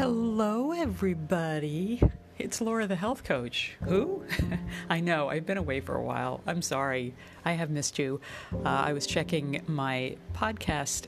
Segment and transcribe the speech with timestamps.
[0.00, 2.00] Hello, everybody.
[2.38, 3.76] It's Laura, the health coach.
[3.82, 4.24] Who?
[4.88, 6.40] I know, I've been away for a while.
[6.46, 7.12] I'm sorry.
[7.44, 8.18] I have missed you.
[8.50, 11.04] Uh, I was checking my podcast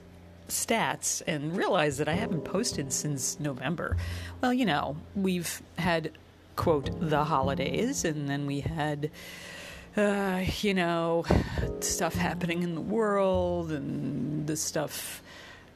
[0.46, 3.96] stats and realized that I haven't posted since November.
[4.43, 6.11] Well, you know, we've had,
[6.57, 9.11] quote, the holidays, and then we had.
[9.95, 11.22] Uh, you know,
[11.81, 15.22] stuff happening in the world and the stuff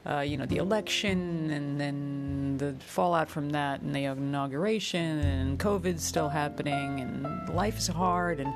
[0.07, 5.59] uh, you know, the election and then the fallout from that and the inauguration and
[5.59, 8.39] COVID's still happening and life is hard.
[8.39, 8.53] And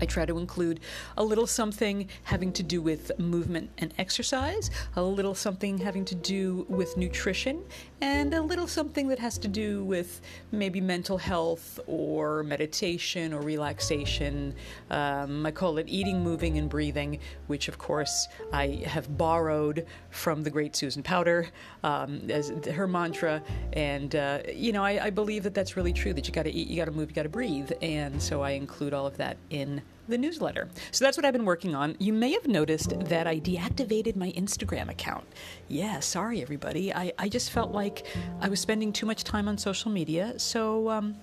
[0.00, 0.80] I try to include
[1.16, 6.14] a little something having to do with movement and exercise, a little something having to
[6.14, 7.62] do with nutrition,
[8.00, 10.20] and a little something that has to do with
[10.52, 14.54] maybe mental health or meditation or relaxation.
[14.90, 20.42] Um, I call it eating, moving, and breathing, which of course I have borrowed from
[20.42, 21.48] the great Susan Powter
[21.84, 23.42] um, as her mantra.
[23.72, 26.52] And, uh, you know, I, I believe that that's really true that you got to
[26.52, 27.70] eat, you got to move, you got to breathe.
[27.82, 30.68] And so I include all of that in the newsletter.
[30.90, 31.96] So that's what I've been working on.
[31.98, 35.26] You may have noticed that I deactivated my Instagram account.
[35.68, 36.92] Yeah, sorry, everybody.
[36.92, 38.06] I, I just felt like
[38.40, 40.38] I was spending too much time on social media.
[40.38, 41.16] So, um,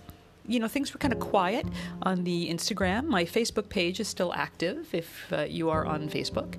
[0.47, 1.65] you know, things were kind of quiet
[2.01, 3.07] on the Instagram.
[3.07, 6.55] My Facebook page is still active if uh, you are on Facebook.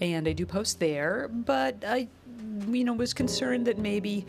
[0.00, 1.28] And I do post there.
[1.28, 2.08] But I,
[2.68, 4.26] you know, was concerned that maybe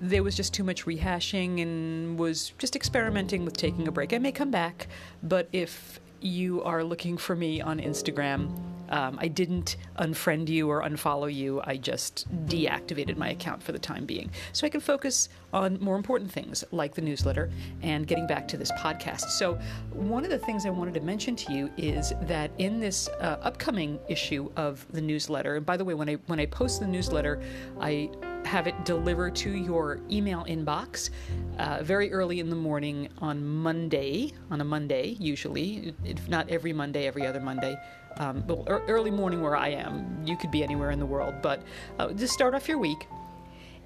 [0.00, 4.12] there was just too much rehashing and was just experimenting with taking a break.
[4.12, 4.88] I may come back,
[5.22, 8.50] but if you are looking for me on Instagram,
[8.88, 11.60] um, I didn't unfriend you or unfollow you.
[11.64, 14.30] I just deactivated my account for the time being.
[14.52, 17.50] So I can focus on more important things like the newsletter
[17.82, 19.30] and getting back to this podcast.
[19.30, 19.58] So,
[19.92, 23.38] one of the things I wanted to mention to you is that in this uh,
[23.42, 26.86] upcoming issue of the newsletter, and by the way, when I, when I post the
[26.86, 27.40] newsletter,
[27.80, 28.10] I
[28.46, 31.10] have it delivered to your email inbox
[31.58, 36.72] uh, very early in the morning on Monday, on a Monday, usually, if not every
[36.72, 37.76] Monday, every other Monday.
[38.18, 40.22] Um, well, early morning where I am.
[40.24, 41.62] You could be anywhere in the world, but
[41.98, 43.06] uh, just start off your week.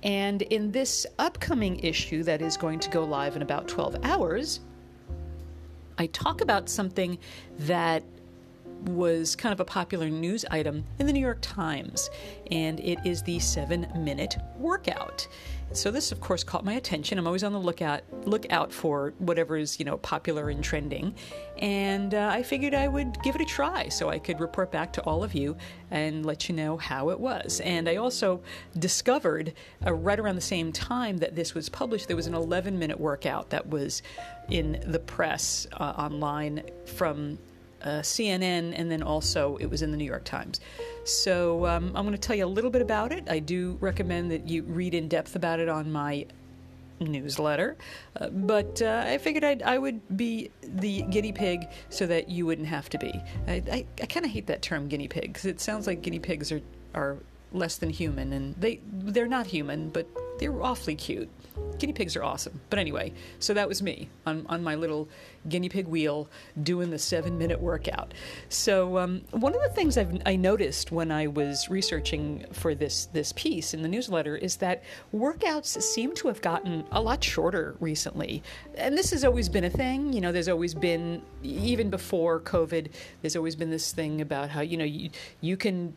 [0.02, 4.60] And in this upcoming issue that is going to go live in about 12 hours,
[5.98, 7.18] I talk about something
[7.60, 8.02] that
[8.88, 12.10] was kind of a popular news item in the New York Times,
[12.50, 15.26] and it is the seven minute workout.
[15.72, 17.16] So this, of course, caught my attention.
[17.16, 21.14] I'm always on the lookout lookout for whatever is you know popular and trending,
[21.58, 24.92] and uh, I figured I would give it a try so I could report back
[24.94, 25.56] to all of you
[25.92, 27.60] and let you know how it was.
[27.60, 28.42] And I also
[28.78, 29.52] discovered
[29.86, 32.98] uh, right around the same time that this was published, there was an 11 minute
[32.98, 34.02] workout that was
[34.50, 37.38] in the press uh, online from
[37.82, 40.60] uh, CNN, and then also it was in the New York Times.
[41.04, 43.28] So um, I'm going to tell you a little bit about it.
[43.28, 46.26] I do recommend that you read in depth about it on my
[47.00, 47.76] newsletter,
[48.20, 52.46] uh, but uh, I figured I'd, I would be the guinea pig so that you
[52.46, 53.12] wouldn't have to be.
[53.46, 56.18] I, I, I kind of hate that term guinea pig because it sounds like guinea
[56.18, 56.60] pigs are,
[56.94, 57.16] are
[57.52, 60.06] less than human, and they they're not human, but
[60.38, 61.28] they're awfully cute.
[61.78, 62.60] Guinea pigs are awesome.
[62.68, 65.08] But anyway, so that was me on, on my little
[65.48, 66.28] guinea pig wheel
[66.62, 68.12] doing the seven minute workout.
[68.50, 73.06] So, um, one of the things I've, I noticed when I was researching for this,
[73.06, 74.82] this piece in the newsletter is that
[75.14, 78.42] workouts seem to have gotten a lot shorter recently.
[78.74, 80.12] And this has always been a thing.
[80.12, 82.90] You know, there's always been, even before COVID,
[83.22, 85.08] there's always been this thing about how, you know, you,
[85.40, 85.94] you can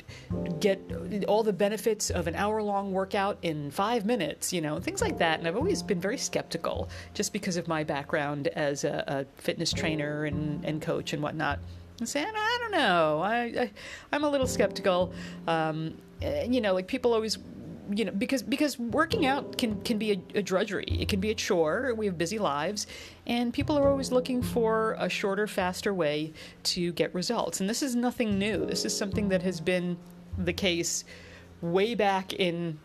[0.61, 0.79] get
[1.27, 5.17] all the benefits of an hour long workout in five minutes you know, things like
[5.17, 5.39] that.
[5.39, 9.71] And I've always been very skeptical just because of my background as a, a fitness
[9.73, 11.59] trainer and, and coach and whatnot.
[11.99, 13.69] And saying, I don't know, I,
[14.11, 15.13] I am a little skeptical.
[15.47, 17.37] Um, eh, you know, like people always
[17.91, 20.85] you know because because working out can can be a, a, drudgery.
[20.85, 21.93] It can be a chore.
[21.95, 22.87] We have busy lives.
[23.27, 26.33] And people are always looking for a shorter faster way
[26.63, 27.61] to get results.
[27.61, 28.65] And this is nothing new.
[28.65, 29.97] This is something that has been
[30.37, 31.03] the case
[31.61, 32.79] way back in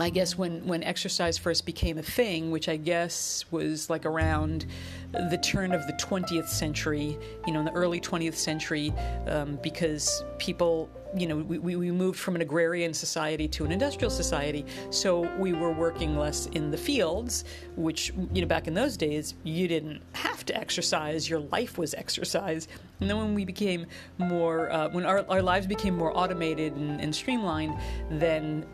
[0.00, 4.66] I guess when, when exercise first became a thing, which I guess was like around
[5.12, 8.92] the turn of the 20th century, you know, in the early 20th century,
[9.26, 14.10] um, because people, you know, we, we moved from an agrarian society to an industrial
[14.10, 14.64] society.
[14.90, 19.34] So we were working less in the fields, which, you know, back in those days,
[19.42, 22.68] you didn't have to exercise, your life was exercise.
[23.00, 23.86] And then when we became
[24.18, 27.74] more, uh, when our, our lives became more automated and, and streamlined,
[28.10, 28.64] then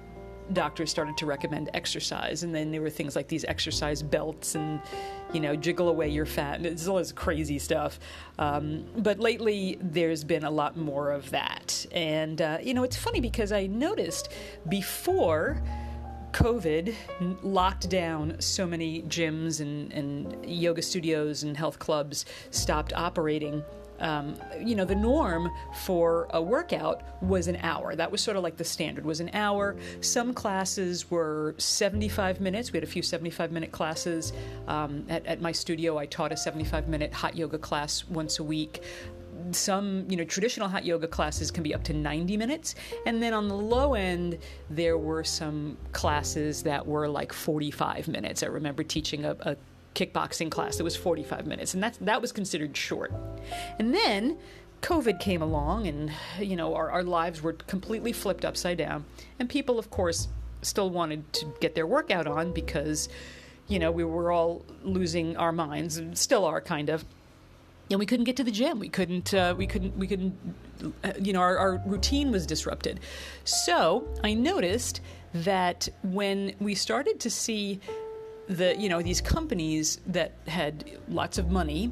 [0.53, 4.81] doctors started to recommend exercise and then there were things like these exercise belts and
[5.33, 7.99] you know jiggle away your fat and it's all this crazy stuff.
[8.39, 11.87] Um, but lately there's been a lot more of that.
[11.93, 14.33] And uh, you know it's funny because i noticed
[14.69, 15.63] before
[16.33, 16.95] COVID
[17.45, 23.63] locked down so many gyms and, and yoga studios and health clubs stopped operating
[24.01, 25.51] um, you know, the norm
[25.85, 27.95] for a workout was an hour.
[27.95, 29.77] That was sort of like the standard was an hour.
[30.01, 32.73] Some classes were 75 minutes.
[32.73, 34.33] We had a few 75 minute classes.
[34.67, 38.45] Um, at, at my studio, I taught a 75 minute hot yoga class once a
[38.45, 38.83] week
[39.53, 42.75] some you know traditional hot yoga classes can be up to 90 minutes
[43.07, 44.39] and then on the low end
[44.71, 49.57] there were some classes that were like 45 minutes i remember teaching a, a
[49.95, 53.13] kickboxing class that was 45 minutes, and that that was considered short.
[53.79, 54.39] And then
[54.83, 59.05] COVID came along, and you know our, our lives were completely flipped upside down,
[59.39, 60.29] and people, of course,
[60.63, 63.09] still wanted to get their workout on because
[63.67, 67.05] you know we were all losing our minds, and still are kind of.
[67.91, 68.79] And we couldn't get to the gym.
[68.79, 69.33] We couldn't.
[69.33, 69.97] Uh, we couldn't.
[69.97, 70.37] We couldn't.
[71.03, 73.01] Uh, you know, our, our routine was disrupted.
[73.45, 75.01] So I noticed
[75.33, 77.81] that when we started to see
[78.49, 81.91] the you know these companies that had lots of money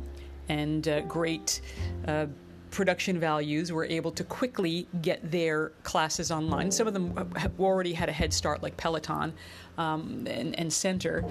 [0.49, 1.61] and uh, great
[2.07, 2.27] uh,
[2.71, 6.71] production values were able to quickly get their classes online.
[6.71, 9.33] Some of them already had a head start, like Peloton
[9.79, 11.31] um, and, and Centr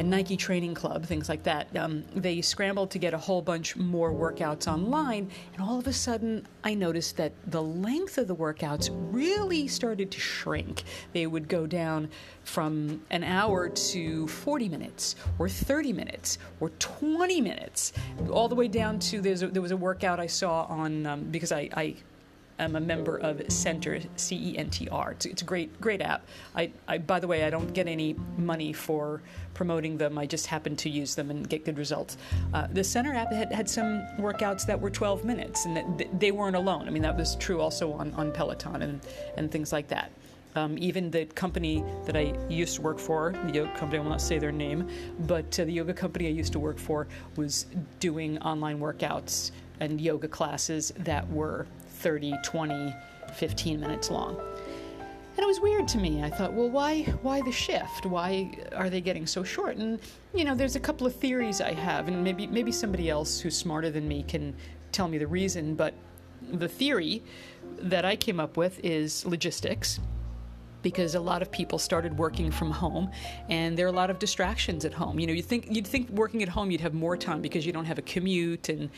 [0.00, 1.68] and Nike Training Club, things like that.
[1.76, 5.92] Um, they scrambled to get a whole bunch more workouts online, and all of a
[5.92, 10.84] sudden, I noticed that the length of the workouts really started to shrink.
[11.12, 12.08] They would go down
[12.44, 17.92] from an hour to 40 minutes, or 30 minutes, or 20 minutes,
[18.30, 21.52] all the way down to a, there was a workout I saw on um, because
[21.52, 21.96] I, I
[22.64, 25.12] am a member of Centr C E N T R.
[25.12, 26.26] It's, it's, a great, great app.
[26.54, 29.22] I, I, by the way, I don't get any money for
[29.54, 30.18] promoting them.
[30.18, 32.16] I just happen to use them and get good results.
[32.54, 36.32] Uh, the Centr app had, had some workouts that were 12 minutes, and that, they
[36.32, 36.86] weren't alone.
[36.86, 39.00] I mean, that was true also on, on Peloton and,
[39.36, 40.10] and things like that.
[40.56, 44.10] Um, even the company that I used to work for, the yoga company, I will
[44.10, 44.88] not say their name,
[45.20, 47.06] but uh, the yoga company I used to work for
[47.36, 47.66] was
[48.00, 51.66] doing online workouts and yoga classes that were
[52.00, 52.94] 30, 20,
[53.34, 54.36] 15 minutes long.
[55.36, 56.22] And it was weird to me.
[56.22, 58.04] I thought, well, why, why the shift?
[58.04, 59.76] Why are they getting so short?
[59.76, 60.00] And
[60.34, 63.56] you know, there's a couple of theories I have, and maybe maybe somebody else who's
[63.56, 64.54] smarter than me can
[64.92, 65.74] tell me the reason.
[65.74, 65.94] But
[66.52, 67.22] the theory
[67.78, 70.00] that I came up with is logistics
[70.82, 73.10] because a lot of people started working from home
[73.48, 75.18] and there are a lot of distractions at home.
[75.18, 77.72] You know, you think you'd think working at home you'd have more time because you
[77.72, 78.90] don't have a commute and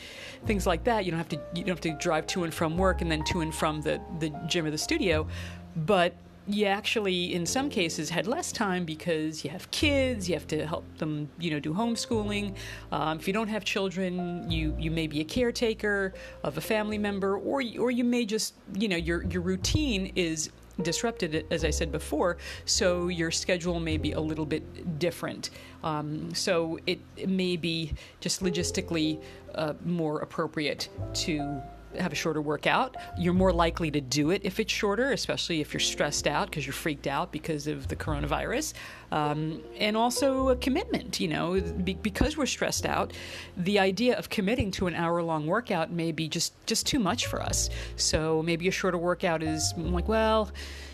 [0.45, 1.05] things like that.
[1.05, 3.23] You don't have to you don't have to drive to and from work and then
[3.25, 5.27] to and from the the gym or the studio.
[5.75, 6.13] But
[6.45, 10.65] you actually in some cases had less time because you have kids you have to
[10.65, 12.53] help them you know do homeschooling
[12.91, 16.13] um, if you don't have children you you may be a caretaker
[16.43, 20.49] of a family member or or you may just you know your your routine is
[20.81, 25.49] disrupted, as I said before, so your schedule may be a little bit different.
[25.83, 29.21] Um, so it, it, may be just logistically
[29.55, 31.61] uh, more appropriate to
[31.99, 32.95] have a shorter workout.
[33.17, 36.65] You're more likely to do it if it's shorter, especially if you're stressed out because
[36.65, 38.73] you're freaked out because of the coronavirus.
[39.11, 43.13] Um, and also a commitment, you know, be- because we're stressed out,
[43.57, 47.27] the idea of committing to an hour long workout may be just, just too much
[47.27, 47.69] for us.
[47.95, 50.51] So maybe a shorter workout is like, well,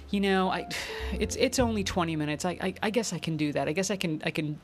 [0.10, 0.68] you know, I,
[1.13, 2.46] it's it's only 20 minutes.
[2.46, 3.68] I, I, I guess I can do that.
[3.68, 4.60] I guess I can I can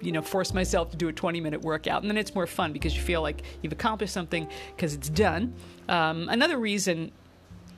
[0.00, 2.72] you know force myself to do a 20 minute workout and then it's more fun
[2.72, 5.54] because you feel like you've accomplished something because it's done
[5.88, 7.12] um, another reason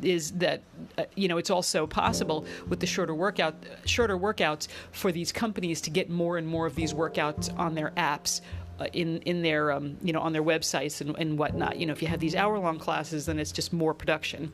[0.02, 0.62] is that
[0.98, 5.80] uh, you know it's also possible with the shorter workout shorter workouts for these companies
[5.80, 8.40] to get more and more of these workouts on their apps
[8.80, 11.78] uh, in in their um, you know on their websites and, and whatnot.
[11.78, 14.52] You know, if you have these hour long classes, then it's just more production.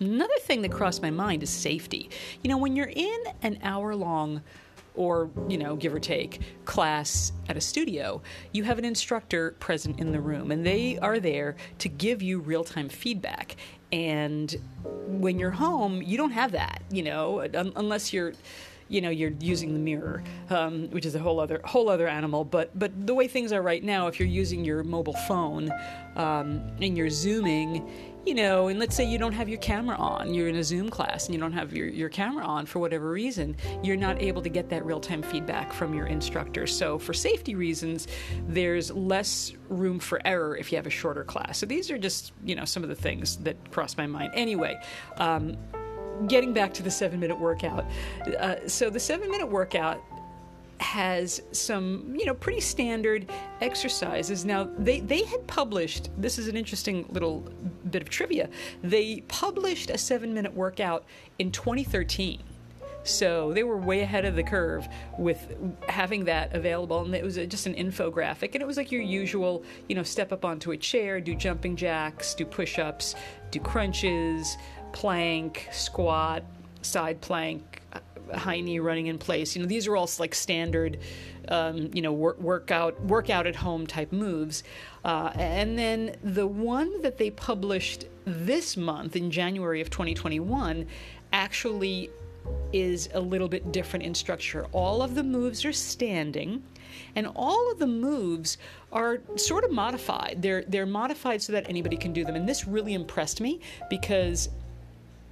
[0.00, 2.08] Another thing that crossed my mind is safety.
[2.42, 4.40] You know, when you're in an hour long
[4.94, 8.20] or, you know, give or take, class at a studio,
[8.52, 12.40] you have an instructor present in the room and they are there to give you
[12.40, 13.56] real time feedback.
[13.92, 14.56] And
[15.06, 18.32] when you're home, you don't have that, you know, un- unless you're
[18.90, 22.44] you know you're using the mirror, um, which is a whole other whole other animal.
[22.44, 25.70] But but the way things are right now, if you're using your mobile phone
[26.16, 27.88] um, and you're zooming,
[28.26, 30.90] you know, and let's say you don't have your camera on, you're in a Zoom
[30.90, 34.42] class and you don't have your, your camera on for whatever reason, you're not able
[34.42, 36.66] to get that real time feedback from your instructor.
[36.66, 38.08] So, for safety reasons,
[38.46, 41.58] there's less room for error if you have a shorter class.
[41.58, 44.32] So, these are just, you know, some of the things that cross my mind.
[44.34, 44.78] Anyway,
[45.16, 45.56] um,
[46.28, 47.86] getting back to the seven minute workout.
[48.38, 50.02] Uh, so, the seven minute workout
[50.80, 54.44] has some, you know, pretty standard exercises.
[54.44, 57.40] Now, they, they had published, this is an interesting little
[57.90, 58.48] bit of trivia,
[58.82, 61.04] they published a seven minute workout
[61.38, 62.42] in 2013.
[63.02, 64.86] So they were way ahead of the curve
[65.18, 65.54] with
[65.88, 69.64] having that available, and it was just an infographic, and it was like your usual,
[69.88, 73.14] you know, step up onto a chair, do jumping jacks, do push-ups,
[73.50, 74.56] do crunches,
[74.92, 76.42] plank, squat,
[76.82, 77.79] side plank,
[78.34, 79.54] high knee running in place.
[79.54, 80.98] You know, these are all like standard,
[81.48, 84.62] um, you know, work, workout workout at home type moves.
[85.04, 90.86] Uh, and then the one that they published this month in January of 2021
[91.32, 92.10] actually
[92.72, 94.66] is a little bit different in structure.
[94.72, 96.62] All of the moves are standing,
[97.14, 98.58] and all of the moves
[98.92, 100.38] are sort of modified.
[100.40, 102.36] They're they're modified so that anybody can do them.
[102.36, 104.48] And this really impressed me because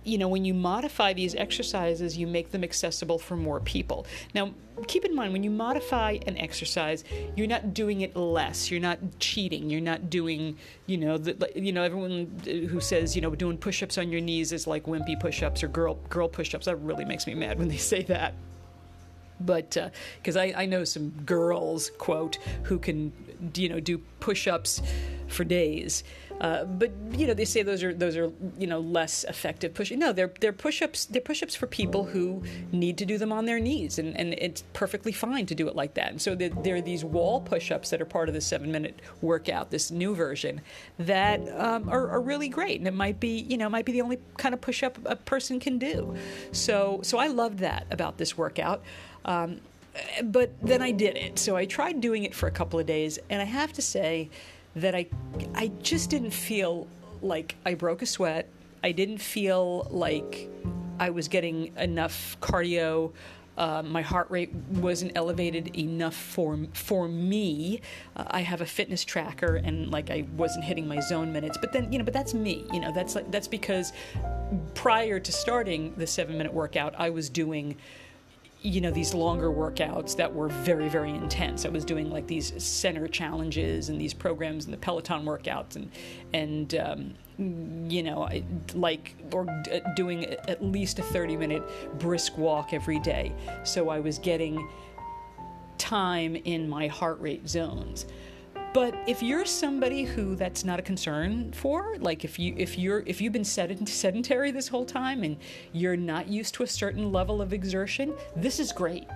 [0.08, 4.06] you know, when you modify these exercises, you make them accessible for more people.
[4.34, 4.54] Now,
[4.86, 7.04] keep in mind when you modify an exercise,
[7.36, 8.70] you're not doing it less.
[8.70, 9.68] You're not cheating.
[9.70, 13.98] You're not doing, you know, the, you know, everyone who says, you know, doing push-ups
[13.98, 16.66] on your knees is like wimpy push-ups or girl girl push-ups.
[16.66, 18.34] That really makes me mad when they say that
[19.40, 19.76] but
[20.16, 23.12] because uh, I, I know some girls quote who can
[23.54, 24.82] you know do push-ups
[25.28, 26.02] for days
[26.40, 29.98] uh, but you know, they say those are those are you know less effective pushing.
[29.98, 31.06] No, they're they're push-ups.
[31.06, 34.62] They're push-ups for people who need to do them on their knees, and, and it's
[34.72, 36.10] perfectly fine to do it like that.
[36.10, 39.70] And so there, there are these wall push-ups that are part of the seven-minute workout,
[39.70, 40.60] this new version
[40.98, 44.02] that um, are, are really great, and it might be you know might be the
[44.02, 46.14] only kind of push-up a person can do.
[46.52, 48.82] So so I loved that about this workout.
[49.24, 49.60] Um,
[50.22, 51.38] but then I did it.
[51.40, 54.30] So I tried doing it for a couple of days, and I have to say
[54.76, 55.06] that I
[55.54, 56.86] I just didn't feel
[57.22, 58.48] like I broke a sweat.
[58.82, 60.48] I didn't feel like
[61.00, 63.12] I was getting enough cardio.
[63.56, 67.80] Uh, my heart rate wasn't elevated enough for for me.
[68.14, 71.58] Uh, I have a fitness tracker, and like I wasn't hitting my zone minutes.
[71.58, 72.64] But then you know, but that's me.
[72.72, 73.92] You know, that's like that's because
[74.74, 77.76] prior to starting the seven minute workout, I was doing
[78.60, 81.64] you know these longer workouts that were very very intense.
[81.64, 85.90] I was doing like these Centr challenges and these programs and the peloton workouts and
[86.32, 87.14] and um,
[87.90, 88.28] you know
[88.74, 89.46] like or
[89.94, 93.32] doing at least a 30 minute brisk walk every day.
[93.64, 94.68] So i was getting
[95.78, 98.06] time in my heart rate zones
[98.72, 103.02] but if you're somebody who that's not a concern for, like if you if you're
[103.06, 105.36] if you've been sedentary this whole time and
[105.72, 109.06] you're not used to a certain level of exertion, this is great.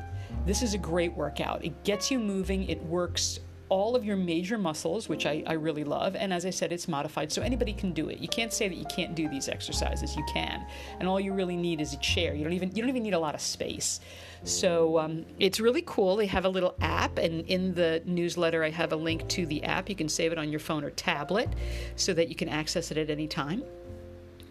[0.47, 1.64] This is a great workout.
[1.64, 2.68] It gets you moving.
[2.68, 3.40] It works
[3.73, 6.14] all of your major muscles, which I, I, really love.
[6.14, 8.19] And as I said, it's modified, so anybody can do it.
[8.19, 10.14] You can't say that you can't do these exercises.
[10.14, 10.67] You can,
[11.00, 12.35] and all you really need is a chair.
[12.35, 14.00] You don't even you don't even need a lot of space.
[14.45, 16.17] So um, it's really cool.
[16.17, 19.64] They have a little app, and in the newsletter, I have a link to the
[19.64, 19.88] app.
[19.88, 21.49] You can save it on your phone or tablet
[21.97, 23.64] so that you can access it at any time.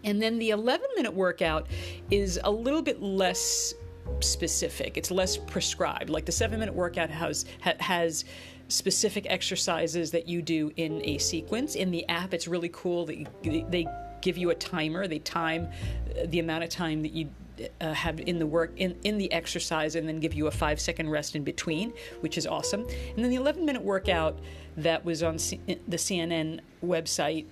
[0.02, 1.68] And then the 11 minute workout
[2.10, 3.72] is a little bit less
[4.20, 6.10] specific, it's less prescribed.
[6.10, 8.24] Like the seven minute workout has, has
[8.72, 11.74] specific exercises that you do in a sequence.
[11.74, 13.86] In the app, it's really cool that they
[14.20, 15.06] give you a timer.
[15.06, 15.68] They time
[16.26, 17.28] the amount of time that you
[17.80, 20.80] uh, have in the work in, in the exercise and then give you a five
[20.80, 22.80] second rest in between, which is awesome.
[23.14, 24.38] And then the 11 minute workout
[24.76, 27.46] that was on C- the CNN website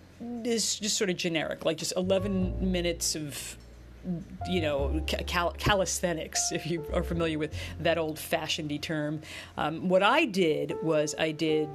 [0.45, 3.59] is just sort of generic, like just 11 minutes of
[4.49, 9.21] you know, cal- calisthenics, if you are familiar with that old fashioned term.
[9.57, 11.69] Um, what I did was I did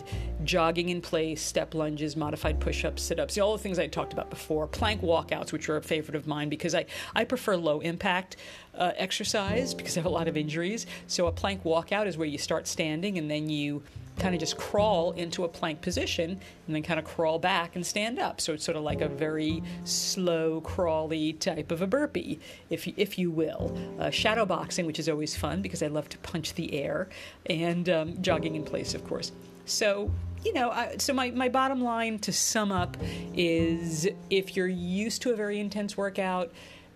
[0.44, 4.14] jogging in place, step lunges, modified push ups, sit ups, all the things I talked
[4.14, 7.80] about before, plank walkouts, which are a favorite of mine because I, I prefer low
[7.80, 8.38] impact
[8.74, 10.86] uh, exercise because I have a lot of injuries.
[11.08, 13.84] So a plank walkout is where you start standing and then you
[14.18, 17.86] kind of just crawl into a plank position and then kind of crawl back and
[17.86, 18.40] stand up.
[18.40, 22.94] So it's sort of like a very slow, crawly type of a burpee, if you,
[22.98, 23.78] if you will.
[24.00, 27.10] Uh, shadow boxing, which is always fun because I love to punch the air,
[27.48, 29.32] and um, jogging in place, of course.
[29.66, 30.12] So
[30.46, 32.96] you know, I, so my, my bottom line to sum up
[33.34, 36.52] is if you're used to a very intense workout,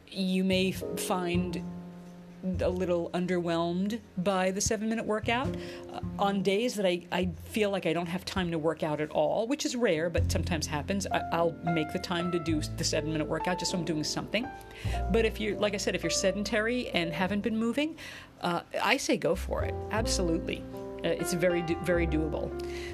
[0.07, 1.63] you may find
[2.61, 5.55] a little underwhelmed by the seven minute workout.
[5.91, 9.01] Uh, on days that I, I feel like I don't have time to work out
[9.01, 12.61] at all, which is rare, but sometimes happens, I, will make the time to do
[12.61, 14.47] the seven minute workout just so I'm doing something.
[15.11, 17.97] But if you're, like I said, if you're sedentary and haven't been moving,
[18.41, 19.73] uh, I say go for it.
[19.91, 20.63] Absolutely.
[21.03, 22.49] Uh, it's very very doable.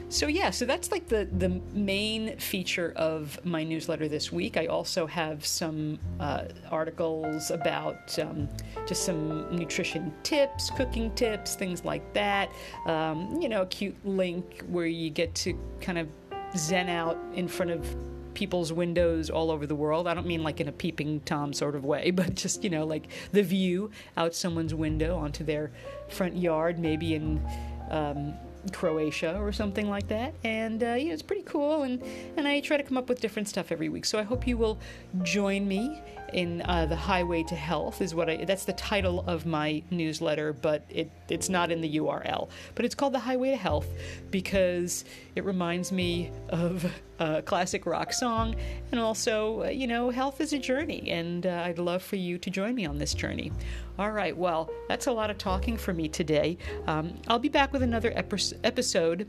[0.10, 4.58] So yeah, so that's like the the main feature of my newsletter this week.
[4.58, 8.50] I also have some uh, articles about um,
[8.86, 12.50] just some nutrition tips, cooking tips, things like that.
[12.86, 16.08] Um, you know, a cute link where you get to kind of
[16.56, 17.96] zen out in front of
[18.36, 20.08] people's windows all over the world.
[20.08, 22.86] I don't mean like in a peeping Tom sort of way, but just, you know,
[22.86, 25.72] like the view out someone's window onto their
[26.10, 27.42] front yard, maybe in
[27.90, 28.34] um,
[28.72, 30.34] Croatia or something like that.
[30.44, 31.84] And uh, yeah, it's pretty cool.
[31.84, 32.02] And,
[32.38, 34.06] and I try to come up with different stuff every week.
[34.06, 34.80] So I hope you will
[35.24, 36.02] join me
[36.34, 38.02] in uh, the Highway to Health.
[38.02, 41.98] Is what I that's the title of my newsletter, but it it's not in the
[41.98, 42.50] URL.
[42.76, 43.88] But it's called the Highway to Health
[44.32, 45.06] because
[45.36, 46.86] it reminds me of
[47.20, 48.56] a classic rock song,
[48.92, 52.38] and also uh, you know health is a journey, and uh, I'd love for you
[52.38, 53.52] to join me on this journey.
[53.98, 56.58] All right, well, that's a lot of talking for me today.
[56.88, 59.28] Um, I'll be back with another episode.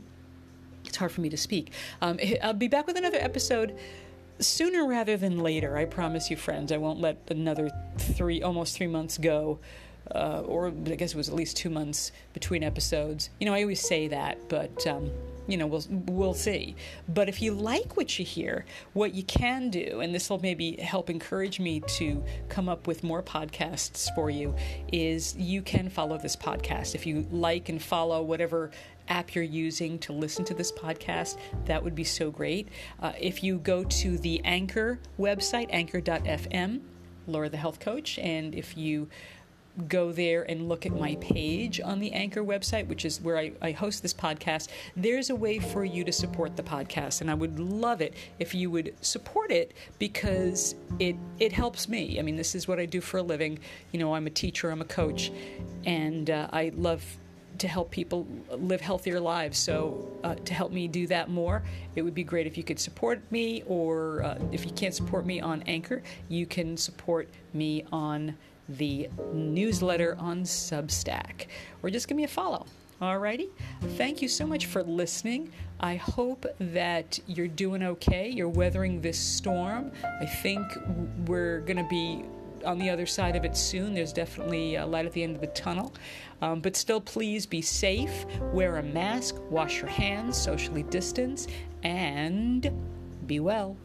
[0.85, 1.71] It's hard for me to speak.
[2.01, 3.77] Um, I'll be back with another episode
[4.39, 5.77] sooner rather than later.
[5.77, 6.71] I promise you, friends.
[6.71, 9.59] I won't let another three, almost three months go.
[10.13, 13.29] Uh, or I guess it was at least two months between episodes.
[13.41, 15.11] You know, I always say that, but um,
[15.47, 16.75] you know, we'll we'll see.
[17.09, 20.77] But if you like what you hear, what you can do, and this will maybe
[20.77, 24.55] help encourage me to come up with more podcasts for you,
[24.91, 26.95] is you can follow this podcast.
[26.95, 28.71] If you like and follow whatever
[29.09, 32.69] app you're using to listen to this podcast, that would be so great.
[33.01, 36.81] Uh, if you go to the Anchor website, anchor.fm,
[37.27, 39.09] Laura the Health Coach, and if you
[39.87, 43.51] go there and look at my page on the Anchor website, which is where I,
[43.61, 47.21] I, host this podcast, there's a way for you to support the podcast.
[47.21, 52.19] And I would love it if you would support it because it it helps me.
[52.19, 53.59] I mean, this is what I do for a living.
[53.91, 55.31] You know, I'm a teacher, I'm a coach,
[55.85, 57.03] and uh, I love
[57.59, 59.57] to help people live healthier lives.
[59.57, 61.63] So, uh, to help me do that more,
[61.95, 65.25] it would be great if you could support me, or uh, if you can't support
[65.25, 68.35] me on Anchor, you can support me on
[68.69, 71.47] the newsletter on Substack,
[71.81, 72.65] or just give me a follow.
[73.01, 73.49] Alrighty.
[73.95, 75.51] Thank you so much for listening.
[75.79, 78.27] I hope that you're doing okay.
[78.27, 79.91] You're weathering this storm.
[80.19, 80.65] I think
[81.27, 82.23] we're going to be
[82.63, 83.93] on the other side of it soon.
[83.93, 85.93] There's definitely a light at the end of the tunnel.
[86.41, 91.47] Um, but still, please be safe, wear a mask, wash your hands, socially distance,
[91.83, 92.71] and
[93.25, 93.75] be well.